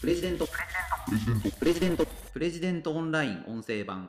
[0.00, 0.48] プレジデント。
[1.58, 2.06] プレジデント。
[2.32, 4.08] プレジデントオンライン音声版。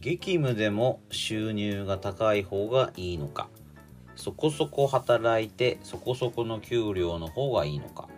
[0.00, 3.48] 激務でも収入が高い方がいいのか。
[4.16, 8.08] そこそこ働いてそこそこの給料の方がいいのか。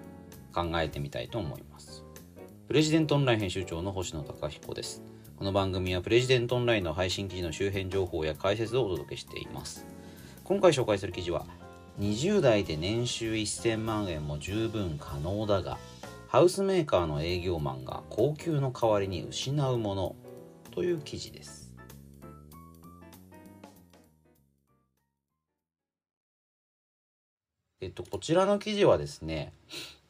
[0.54, 2.02] 考えてみたいと思います。
[2.68, 5.02] プレジデントオンライン編集長の星野貴彦です。
[5.38, 9.86] この番組はプレジデントオンラインの配信記事の周辺情報や解説をお届けしています。
[10.42, 11.46] 今回紹介する記事は
[12.00, 15.78] 20代で年収1000万円も十分可能だが
[16.26, 20.16] ハウスメーカーの営業マンが高級の代わりに失うもの
[20.72, 21.72] という記事です。
[27.80, 29.52] えっと、こちらの記事はですね、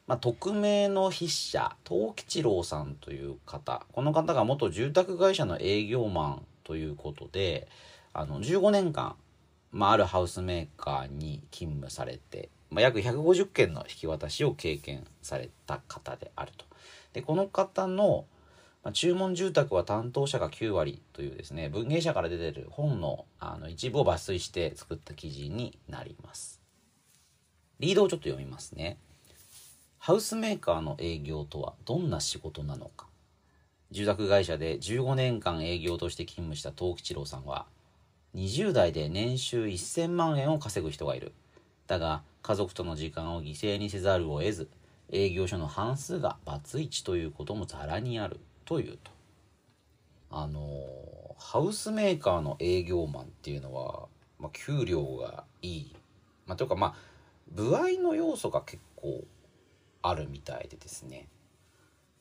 [0.09, 7.67] まあ、匿名の筆者、東吉郎さんという方、この方が元住宅会社の営業マンということで、
[8.11, 9.13] あの、15年間、
[9.71, 16.65] まあ、あるハウスメーカーに勤務されて、まあ、約150件の引き渡しを経験された方であると。
[17.13, 18.25] で、この方の、
[18.83, 26.59] まあ、注文住宅は担当者が9割というですね、文芸者から出てる本のあの一部を抜粋して作った記事になります。
[27.79, 28.97] リードをちょっと読みますね。
[30.01, 33.07] ハウスメーカーの営業とはどんな仕事なのか？
[33.91, 37.65] 住宅会社で15年間営業として勤務した東吉郎さんは、
[38.33, 41.33] 20代で年収1000万円を稼ぐ人がいる。
[41.85, 44.69] だが、家族との時間を犠牲にせざるを得ず、
[45.11, 49.11] 営業所の半数がバツイチということもざらにあるというと。
[50.31, 50.61] あの
[51.37, 54.07] ハウスメーカーの営業マンっていうのは、
[54.39, 55.95] まあ、給料がいい。
[56.47, 56.93] まあ、というかまあ、
[57.51, 59.25] 部合の要素が結構
[60.01, 61.27] あるみたいでですね、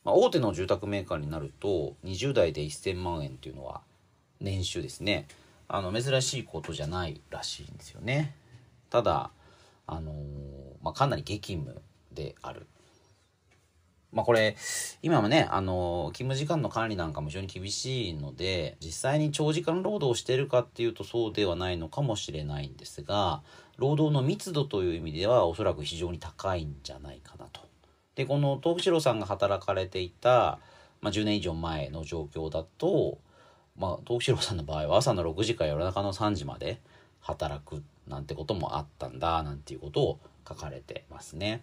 [0.04, 3.82] まあ、大手の住宅メーカーになると20代で1000万円っていうのは
[4.40, 5.26] 年収ですね。
[5.70, 8.34] あの珍しいことじゃないらしいんですよね。
[8.88, 9.30] ただ
[9.86, 10.14] あのー、
[10.82, 11.80] まあ、かなり激務
[12.12, 12.66] である。
[14.12, 14.56] まあこれ、
[15.02, 23.42] 今もね、あの、勤務時間の管理なんかも非常に厳しいので、実際に長時間労働をしてるかっていうとそうではないのかもしれないんですが、
[23.76, 27.67] 労働の密度という意味ではおそらく非常に高いんじゃないかなと。
[28.18, 30.58] で、この東口郎さんが働かれていた、
[31.00, 33.18] まあ、10年以上前の状況だと、
[33.78, 36.80] まあ、東口郎さんの場合は朝の6時から夜中の3時まで
[37.20, 40.18] 働くなんてこともあったんだ、なんていうことを
[40.48, 41.62] 書かれてますね。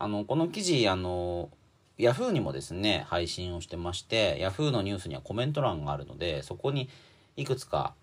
[0.00, 1.50] あの、この記事、あの、
[1.98, 6.88] ヤフーにもですね、配信をしてまして、ヤフーのニュースにはコメント欄があるので、そこに
[7.36, 7.94] いくつか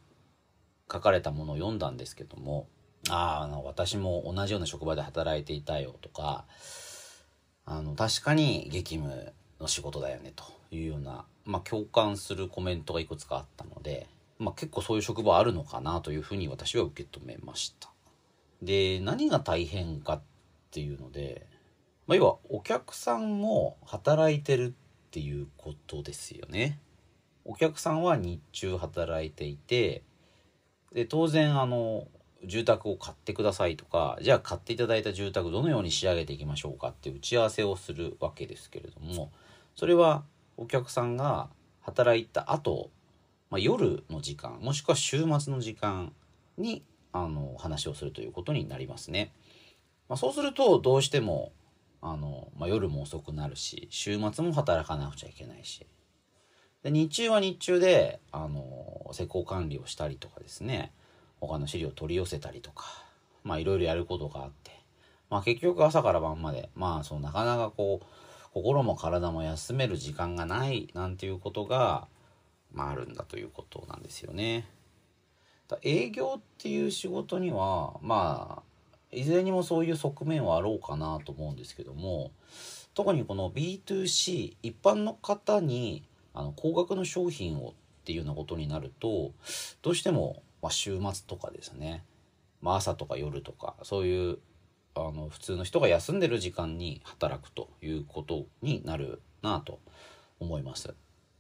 [0.90, 2.70] 書かれたものを読んだんですけども、
[3.10, 6.46] ああの、私も同じような職場で働いていたよとか、
[7.70, 14.08] あの、確かに激務の仕事だよねというような、まあ、共感するコメントがいくつかあったので、
[14.40, 17.90] まあ、結構そういう職場あるのかなというふうに私は受け止めました。
[18.62, 20.22] で、何が大変かっ
[20.72, 21.46] ていうので、
[22.08, 26.80] まあ、要はお客さんも働いてるっていうことですよね。
[27.44, 30.04] お客さんは日中働いていて、
[30.94, 32.08] で、当然あの、
[32.46, 39.32] 住宅を買ってくださいとか、じゃあ買っていただいた住宅どのように仕上げていきましょうかって打ち合わせをするわけですけれども、
[39.76, 40.24] それは
[40.58, 41.50] お客さんが
[41.82, 42.90] 働いた後、
[43.50, 46.12] まあ、夜の時間、もしくは週末の時間
[46.58, 46.84] に、
[47.14, 49.32] あの、話をするということになりますね。
[50.10, 51.52] まあ、そうすると、どうしても
[52.02, 55.86] あの、まあ、夜も遅くなるし、週末も働かなくちゃいけないし。
[56.84, 60.94] で、日中は日中で、あの、施工管理をしたりとかですね、
[61.40, 62.86] 他の資料を取り寄せたりとか、
[63.44, 64.72] まあいろいろやることがあって、
[65.30, 68.06] まあ結局朝から晩まで、まあそうなかなかこう、
[68.54, 72.08] 心も体も休める時間がないなんていうことが、
[72.74, 74.68] まああるんだということなんですよね。
[75.82, 78.64] 営業っていう仕事には、まあ、
[79.12, 82.32] いずれにもそういう側面はあろうかなと思うんですけども
[82.94, 87.74] 特にこの B2C 一般の方にあの高額の商品をっ
[88.06, 89.32] ていうようなことになると
[89.82, 92.04] どうしても、まあ、週末とかですね、
[92.62, 94.38] まあ、朝とか夜とかそういう
[94.96, 99.80] あの普通の人が休んでる時間に働くということになるなと
[100.40, 100.94] 思います。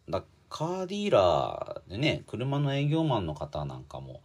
[0.10, 4.22] だカーディーラーでね車の営業マンの方なんかも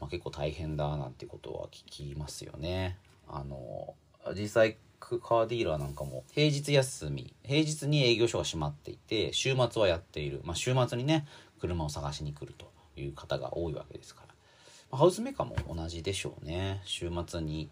[0.00, 2.98] まあ、結構大変だなんてことは聞きますよね。
[3.28, 3.94] あの
[4.34, 11.26] 実際カーディーラーなんかも平日休み平日に営業所が閉まっていて週末はやっている、まあ、週末にね
[11.60, 14.22] 車を探しに来るという方が多いわけですか
[14.90, 16.80] ら、ハウスメーカーも同じでしょうね。
[16.84, 17.68] 週末に、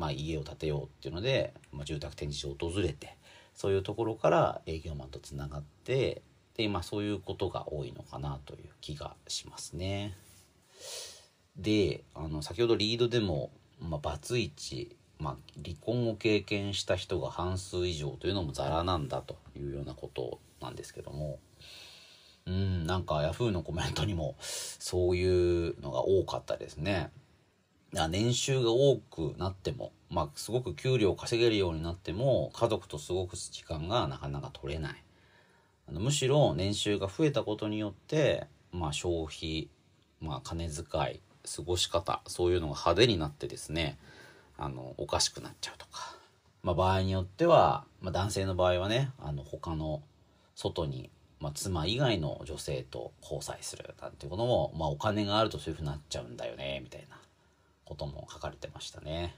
[0.00, 3.18] まあ、家を建てようっていうので、まあ、住宅展示場を訪れて
[3.54, 6.22] そういうところから営業マンとつながって
[6.56, 10.16] で、ま、そういうことが多いのかなという気がしますね。
[11.56, 21.38] であの先ほどリードでも、まあ、バツイチ、まあ、離婚を経験した人が半数以上というのもザラなんだというようなことなんですけども。
[22.50, 27.12] うんなんかヤフーのコメントにも そういうのが多かったですね。
[28.08, 35.04] 年収が多くなっても、まあ、すごく給料を稼げるようになっても家族と過ごす時間がなかなか取れない
[35.88, 39.70] あのむしろ年収が増えたことによって、まあ、消費、
[40.20, 43.98] まあ、金遣い過ごし方そういうのが派手になってですね
[44.56, 46.14] あのおかしくなっちゃうとか、
[46.62, 50.00] まあ、場合によっては、まあ、男性の場合はねあの他の
[50.54, 51.10] 外に、
[51.40, 57.16] まあ、妻以外の女性と交際するなんていうことも、まあ、お金があるとそういうふうになっちゃうんだよねみたいな
[57.84, 59.34] ことも書かれてましたね。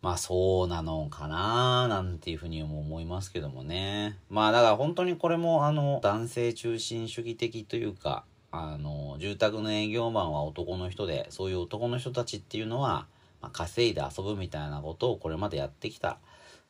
[0.00, 4.16] まあそうなのかななんていうふうにも思いますけどもね。
[4.30, 13.06] まあだから本当にこれもあの男性中心主義的というか、あの住宅の営業マンは男の人で、そういう男の人たちっていうのは、
[13.42, 16.18] まあ、稼いで遊ぶみたいなことをこれまでやってきた。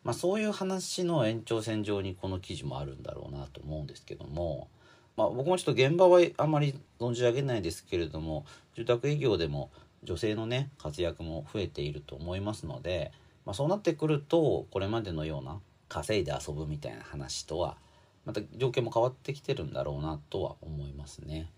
[0.05, 4.69] まあそういう話の延長線上にこの記事もあるんだろうなと思うんですけども、
[5.17, 9.71] まあ僕もちょっと現場はあまり存じ上げないですけれども、住宅営業でも
[10.05, 13.12] 女性のね活躍も増えていると思いますので、
[13.45, 15.59] まあ、そうなってくるとこれまでのような
[15.89, 17.77] 稼いで遊ぶみたいな話とは
[18.25, 21.51] また条件も変わってきてるんだろうなとは思いますね。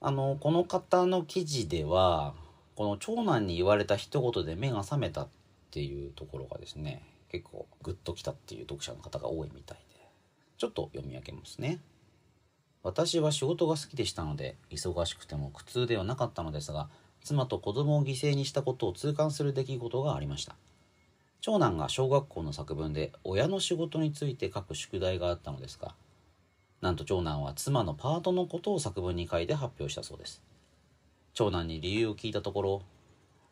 [0.00, 2.34] あのこの方の記事では
[2.74, 5.28] この長男に言われた一言で目が覚めたっ
[5.70, 7.02] ていうところがですね
[7.32, 10.06] 結構グッときたっていう読者の方が多いみたいで
[10.58, 11.80] ちょっと読み上げますね。
[12.82, 16.88] 私は仕事が好きでしたので忙しくても苦痛ではなかったのですが
[17.22, 20.56] 妻と子供を犠牲にしたことを痛感する出来事がありました。
[21.40, 25.94] 長男が小学校の作文で親の仕事について書く宿題があったのですが
[26.80, 30.42] なんと長男は妻のパートのことを作文に書いて発表したそうです。
[31.32, 32.82] 長男に理由を聞いたところ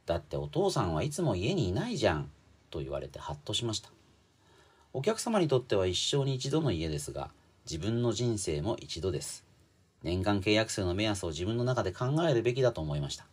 [0.04, 2.30] だってお父さんはいつも家にいないじゃん。
[2.70, 3.90] と言われてハッとしました。
[4.92, 7.30] お客様にとっては一生に一度の家ですが
[7.64, 9.44] 自分の人生も一度です。
[10.02, 13.26] 年間契約数の目安を自分の中で考えるべきだと思いました。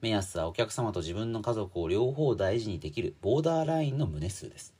[0.00, 4.74] 目安はお客様と自分の家族を両方大事にできるボーダーラインの棟数です。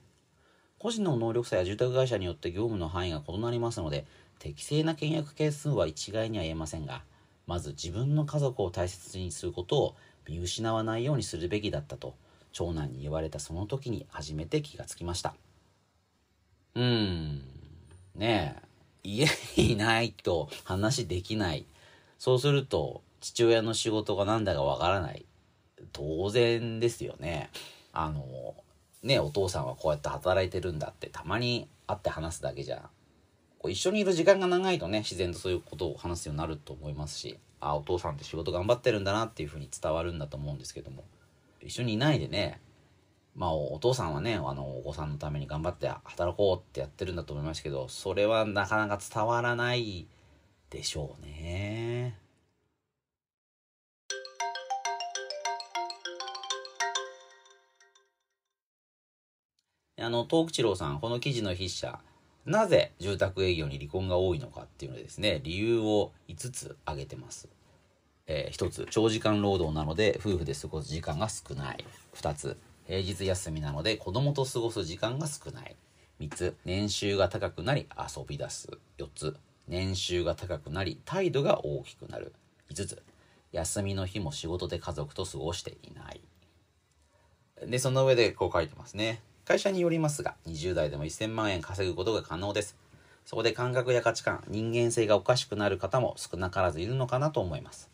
[0.79, 4.07] 個人の能力差や住宅会社によって業務の範囲が異なりますので、
[4.39, 7.03] 適正な契約件数は一概には言えませんが、
[7.49, 9.97] まず自分の家族を大切にすることを
[10.29, 12.15] 見失わないようにするべきだったと、
[12.59, 15.37] 長男に言われたその時に初めて気がつきました。
[16.75, 17.37] うーん、
[18.17, 18.57] ね
[19.05, 19.27] え、家
[19.57, 21.67] にいないと話できない。
[22.19, 25.25] そうすると、父親の仕事が何だかわからない。
[25.93, 27.49] 当然ですよね。
[27.93, 28.57] あの、
[29.05, 32.91] ね、お父さんはこうやって働いてるんだってたまに会って話すだけじゃ、
[33.61, 41.05] こう一緒にいる時間が長いとね、自然とそういうことを話すようになると思いますし、あ、お父さんって仕事頑張ってるんだなっていうふうに伝わるんだと思うんですけども、
[41.63, 42.61] 一緒にいないでね、
[43.35, 50.09] まあお父さんはね、あの、お子さんのために頑張って働こうってやってるんだと思いますけど、それはなかなか伝わらない
[50.71, 52.19] でしょうね。
[60.01, 61.99] あの、東吉郎さん、この記事の筆者、
[62.47, 67.49] なぜ住宅営業に離婚が多いのかっていうのでですね、理由を5つ挙げてます。
[68.29, 71.85] えー、1つ、長時間労働なので夫婦で過ごす時間が少ない。
[72.15, 72.57] 2つ、
[72.87, 75.77] 平日休みなので子供と過ごす時間が少ない。
[76.21, 78.69] 3つ、年収が高くなり遊び出す。
[78.99, 82.35] 4つ、年収が高くなり態度が大きくなる。
[82.71, 83.03] 5つ、
[83.53, 86.21] 休みの日も仕事で家族と過ごしていない。
[87.67, 89.23] で、その上でこう書いてますね。
[89.47, 92.77] 会社によりますが、20代でも1000万円稼ぐことが可能です。
[93.25, 97.91] そこで感覚や価値観、人間性がおかしくなる方も少なからずいるのかなと思います。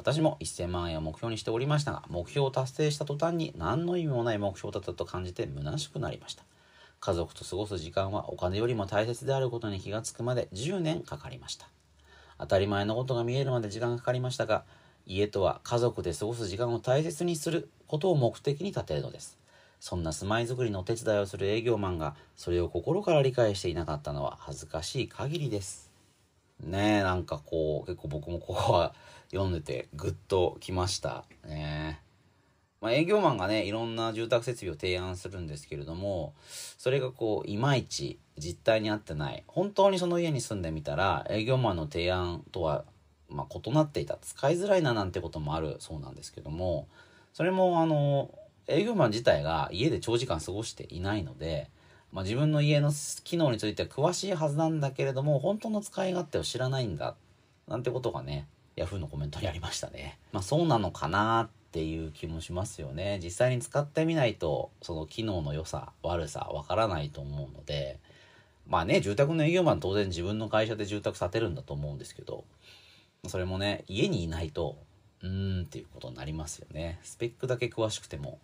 [0.00, 6.42] 私も1000万円を目標にしておりましたが、目標を達成した途端に何の意味もない目標だったと感じて虚しくなりました。
[7.00, 11.68] 家族と過ごす時間はお金よりも大切であることに気がつくまで10年かかりました。
[12.38, 14.64] 当たり前のことが見えるまで時間がかかりましたが、
[15.04, 19.38] 家とは家族で過ごす時間を大切にすることを目的に立てるのです。
[19.80, 25.89] そんな住まいづくりのお手伝いをする営業マンがそれを心から理解していなかったのは恥ずかしい限りです。
[26.62, 28.94] ね、なんかこう、結構僕もここは
[29.30, 32.00] 読んでてグッときましたね。
[32.80, 36.32] まあ、営業マンがね、いろんな住宅設備を提案するんですけれども、
[36.78, 39.44] それがこう、いまいち実態に合ってない。
[39.46, 42.84] 本当にその家に住んでみたら、営業マンの提案とは、
[43.28, 44.16] まあ、異なっていた。
[44.16, 46.88] 使いづらいななんてこともあるそうなんですけども、
[47.34, 48.34] それもあの、
[48.66, 51.70] 営業マン自体が家で長時間過ごしていないので、
[52.12, 52.92] まあ、自分の家の
[53.24, 57.14] 機能については詳しいはずなんだけれども、本当の使い勝手を知らないんだ。
[57.68, 60.18] なんてことがね、Yahoo のコメントにありましたね。
[60.32, 63.20] まあそうなのかなっていう気もしますよね。
[63.22, 68.00] 実際に使ってみないと、その機能の良さ、悪さ、わからないと思うので、
[68.66, 72.44] まあね、住宅の営業マン当然自分の会社で住宅建てるんだと思うんですけど、
[73.28, 74.76] それもね、家にいないと、
[75.22, 76.98] うーんっていうことになりますよね。
[77.02, 78.38] スペックだけ詳しくても、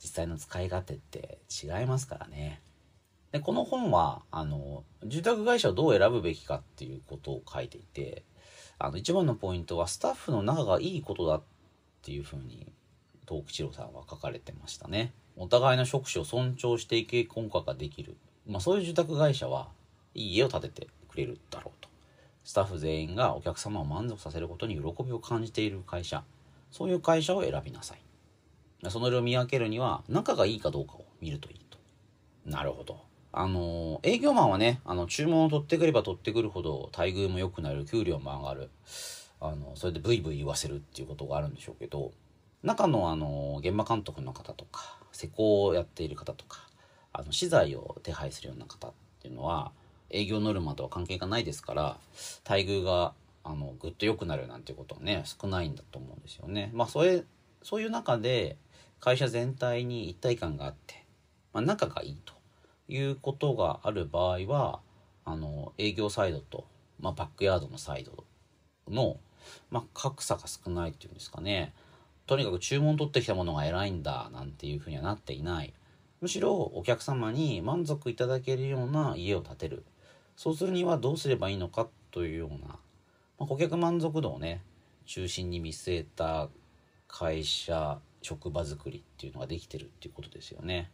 [0.00, 2.60] 実際の使い勝手って違いますからね。
[3.32, 8.24] で、この本は、あの、住宅会社をどう選ぶべきかっていうことを書いていて、
[8.78, 11.42] あの、一番のポイントはスタッフの仲がいいことだっ
[12.02, 12.72] ていうふうに、
[13.28, 15.12] 東吉郎さんは書かれてましたね。
[15.36, 18.16] お互いの職種を尊重して意見交換ができる。
[18.46, 19.68] まあそういう住宅会社は
[20.14, 21.88] いい家を建ててくれるだろうと。
[22.44, 26.24] スタッフ全員がお客様を満足させることに喜びを感じている会社。
[26.70, 28.90] そういう会社を選びなさい。
[28.90, 31.78] その色を見分けるには仲がいいかどうかを見るといいと。
[32.46, 33.07] なるほど。
[33.38, 38.68] あの、営業マンはね、あの、注文を取ってくれば取ってくるほど待遇も良くなる、給料も上がる。
[39.40, 42.10] あの、それでブイブイ言わせるっていうことがあるんでしょうけど、
[42.64, 46.68] 中のあの、現場監督の方とか、施工をやっている方とか、
[47.12, 48.92] あの、資材を手配するような方っ
[49.22, 49.70] ていうのは、
[50.10, 51.96] 営業ノルマとは関係がないですから、
[52.44, 53.14] 待遇が、
[53.44, 56.72] あの、ぐっと良くなるなんていうことはね、少ないんだと思うんですよね。
[56.74, 57.22] まあ、それ、
[57.62, 58.56] そういう中で、
[58.98, 61.04] 会社全体に一体感があって、
[61.52, 62.37] まあ、仲がいいと。
[62.88, 64.80] いうことがある場合は
[65.24, 66.66] あの営業サイドと、
[67.00, 68.24] まあ、バックヤードのサイド
[68.88, 69.18] の、
[69.70, 71.74] まあ、格差が少ないっていうんですかね。
[72.26, 75.72] とにかく注文取ってきたものが偉いんだなんていうふうにはなっていない。
[76.20, 79.84] むしろお客様に満足いただけるような家を建てる。
[80.36, 82.78] そうするにはどうすればいいのかというような、ま
[83.40, 84.62] あ、顧客満足度をね
[85.04, 86.48] 中心に見据えた
[87.08, 90.90] 会社職場づくりっていうのができてるっていうことですよね。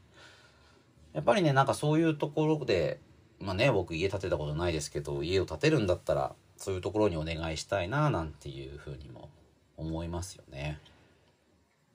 [1.15, 3.01] やっぱりねなんかそういうところで
[3.41, 9.31] まあね僕家建てたことないですけど家を建てるんだったらそういうところにお願いしたいななんていうふうにも
[9.77, 10.79] 思いますよね。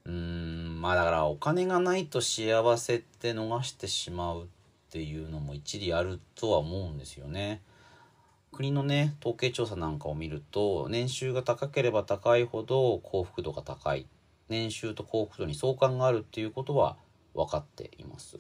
[0.06, 4.48] うーんまあだからお金がないと幸せって逃してしまうっ
[4.92, 7.62] ていうのも一理あるとは思うんですよね。
[8.52, 14.08] 国のね統計調査なんかを見ると年収が高ければ高いほど幸福度が高い
[14.50, 16.98] 年収と幸福度に相関があるっていうことは
[17.34, 18.40] 分かっています。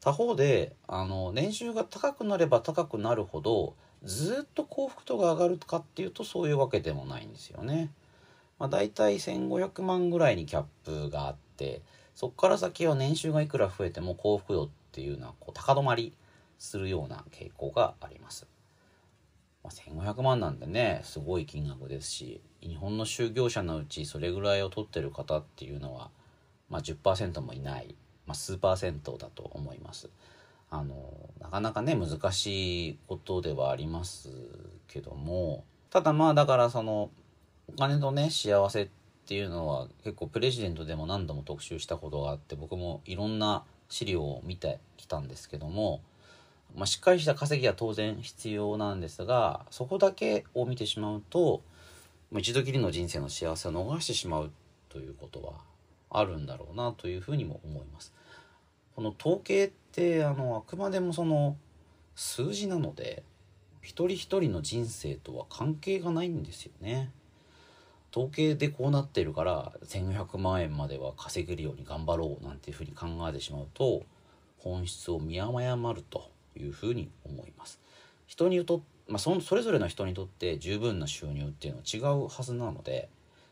[0.00, 7.90] 他方であの年収が高くなれば高くなるほどずっと幸福度が上がるかっていうとそういうわけでもないんですよね。
[8.58, 11.80] まあ、大体1500万ぐらいにキャップがあって
[12.14, 16.14] そこから先は年収がいくら増えても幸福度っていうのはこう高止まり
[16.58, 18.46] するような傾向があります。
[19.62, 26.10] まあ、1500万なんでねすごい金額ですし日本の就業者のうちそれぐらいを取ってる方っていうのは、
[26.70, 27.94] まあ、10%もいない
[28.30, 30.08] まあ、数パーセントだと思います。
[30.70, 30.94] あの
[31.40, 34.30] なかなかね難しいことではあります
[34.86, 37.10] けどもただまあだからその
[37.66, 38.88] お金とね幸せっ
[39.26, 46.02] ていうのは結構プレジデントでも何度も特集したことがあって僕もいろんな資料を見てきたんですけども、
[46.76, 51.62] まあ、しっかりした稼ぎは当然必要なんですがそこだけを見てしまうと
[52.36, 54.52] 一度きりの人生の幸せを逃してしまう
[54.88, 55.54] ということは
[56.10, 58.12] あるんだろうなというふうにも思います。
[58.94, 61.56] この統計ってあのあくまでもその
[62.14, 63.22] 数字なので
[63.82, 67.10] 一人一人の人生とは関係がないんですよね。
[68.12, 74.02] 統計でこうなってるから1500万円までは稼げるように頑張ろうなんていうふうに考えてしまうと
[74.58, 77.80] 本質を見誤るというふうに思います。
[78.26, 83.08] 人にとまあ、そそれぞれの人にとって十分な収入っていうのは違うはずなので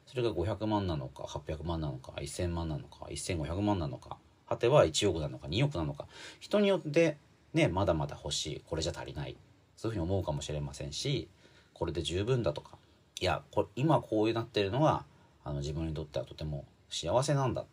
[0.06, 4.18] それが500万なのか800万なのか1000万なのか1500万なのか
[4.48, 6.06] 果ては1億なのか2億なのか。
[6.40, 7.16] 人によって
[7.54, 8.62] ねまだまだ欲しい。
[8.66, 9.36] これじゃ足りない。
[9.76, 11.28] そういうふうに思うかもしれませんし
[11.72, 12.78] これで十分だとか。
[13.20, 15.04] いやこ今こうなってるのが
[15.44, 17.64] あの自分にとってはとても幸せなんだ。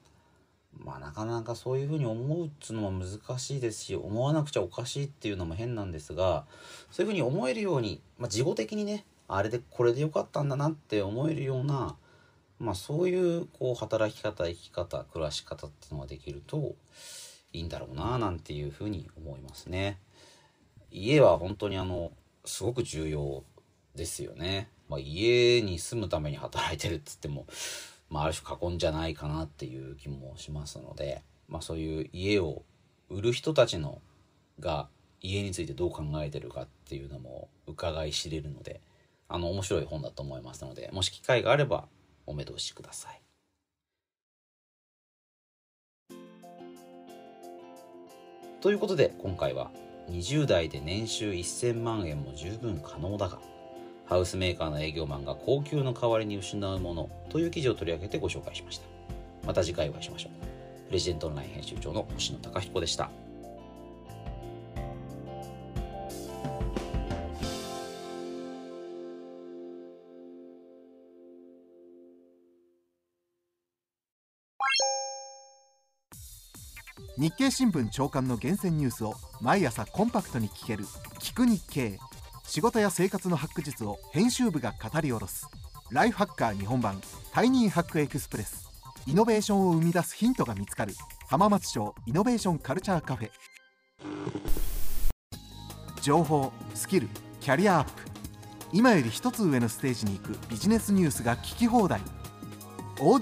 [0.83, 6.45] まあなかなかそういうふうに思うっつうのも難しいですし思わなくちゃおかしいっていうのも変なんですが
[6.91, 11.95] そういうふうに思えるように、まあ、事後的にねあれでこれでよかったんだなって思えるような
[12.59, 16.75] まあそういうこう働き方生き方暮らし方っていうのができると
[17.53, 19.99] いいんだろうななんていうふうに思いますね。
[20.91, 22.11] 家は本当にあの
[22.45, 23.43] すごく重要
[23.95, 24.69] ですよね。
[24.89, 27.45] まあ、家に住むために働いてるっつっても、
[28.09, 32.61] まあ、ある種過言じゃないかなっていう気もしますので、まあ、そういう家を
[33.09, 33.99] 売る人たちの
[34.59, 34.87] が
[35.21, 38.79] 家についてどう考えてるかっていうのも伺い知れるので
[39.27, 41.85] あの面白い本だと思いますのでもし機会があれば
[42.25, 43.21] お目通しください。
[48.61, 49.69] ということで今回は
[50.09, 53.39] 20代で年収1000万円も十分可能だが
[54.07, 58.85] ハウスメーカーの営業マンが高級の代わりに失うものという記事を取り上げてご紹介しました。
[59.45, 60.87] また次回お会いしましょう。
[60.87, 63.24] プレジデントオンライン編集長の星野貴彦でした。
[77.45, 80.85] 経新聞長官の厳選ニュースを毎朝コンパクトに聞ける
[81.21, 81.99] 「聞く日経」
[82.47, 85.47] 仕事や生活のハック術を編集部が語り下ろす。
[85.91, 87.01] ライフハッカー日本版。
[87.31, 88.69] タイニーハックエクスプレス。
[89.05, 90.95] イノベーションを生み出すヒントが見つかる。
[91.27, 93.31] 浜松町イノベーションカルチャーカフェ。
[96.01, 97.09] 情報スキル
[97.41, 97.91] キャリアアップ。
[98.71, 102.01] 今より一つ上のステージに行くビジネスニュースが聞き放題。
[102.99, 103.19] オ